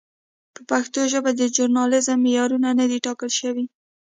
په 0.53 0.61
پښتو 0.69 1.01
ژبه 1.11 1.31
د 1.35 1.41
ژورنالېزم 1.55 2.17
معیارونه 2.25 2.69
نه 2.79 2.85
دي 2.89 2.97
ټاکل 3.05 3.31
شوي. 3.39 3.65